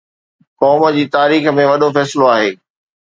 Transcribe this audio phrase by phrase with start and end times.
[0.61, 2.49] قوم جي تاريخ ۾ وڏو فيصلو آهي